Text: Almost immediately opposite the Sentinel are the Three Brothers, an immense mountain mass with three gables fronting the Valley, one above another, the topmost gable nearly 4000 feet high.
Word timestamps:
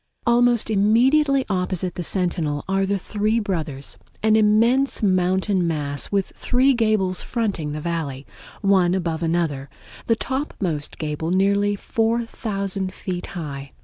Almost 0.25 0.71
immediately 0.71 1.45
opposite 1.47 1.93
the 1.93 2.01
Sentinel 2.01 2.65
are 2.67 2.87
the 2.87 2.97
Three 2.97 3.39
Brothers, 3.39 3.99
an 4.23 4.35
immense 4.35 5.03
mountain 5.03 5.67
mass 5.67 6.11
with 6.11 6.31
three 6.35 6.73
gables 6.73 7.21
fronting 7.21 7.71
the 7.71 7.81
Valley, 7.81 8.25
one 8.61 8.95
above 8.95 9.21
another, 9.21 9.69
the 10.07 10.15
topmost 10.15 10.97
gable 10.97 11.29
nearly 11.29 11.75
4000 11.75 12.91
feet 12.91 13.27
high. 13.37 13.73